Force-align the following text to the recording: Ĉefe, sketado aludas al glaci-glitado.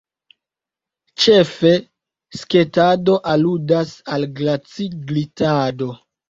Ĉefe, 1.25 1.73
sketado 2.37 3.19
aludas 3.35 3.93
al 4.17 4.27
glaci-glitado. 4.41 5.93